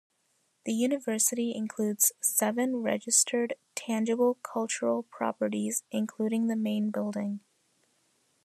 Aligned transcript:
The 0.65 0.73
university 0.73 1.53
includes 1.55 2.11
seven 2.23 2.77
registered 2.77 3.53
tangible 3.75 4.33
cultural 4.41 5.03
properties, 5.03 5.83
including 5.91 6.47
the 6.47 6.55
main 6.55 6.89
building. 6.89 7.41